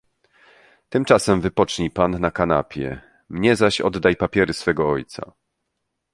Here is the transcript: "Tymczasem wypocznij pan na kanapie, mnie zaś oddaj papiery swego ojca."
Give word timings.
"Tymczasem 0.89 1.41
wypocznij 1.41 1.89
pan 1.91 2.11
na 2.19 2.31
kanapie, 2.31 3.01
mnie 3.29 3.55
zaś 3.55 3.81
oddaj 3.81 4.15
papiery 4.15 4.53
swego 4.53 4.89
ojca." 4.89 5.31